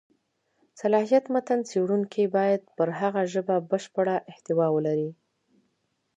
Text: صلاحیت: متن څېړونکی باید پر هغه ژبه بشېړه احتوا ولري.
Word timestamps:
صلاحیت: 0.81 1.25
متن 1.33 1.59
څېړونکی 1.69 2.23
باید 2.35 2.61
پر 2.75 2.89
هغه 2.99 3.21
ژبه 3.33 3.55
بشېړه 3.69 4.15
احتوا 4.31 4.67
ولري. 4.75 5.09